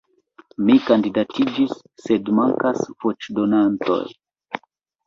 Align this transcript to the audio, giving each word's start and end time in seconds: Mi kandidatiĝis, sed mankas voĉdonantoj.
Mi 0.69 0.77
kandidatiĝis, 0.87 1.75
sed 2.07 2.33
mankas 2.41 2.83
voĉdonantoj. 3.05 4.05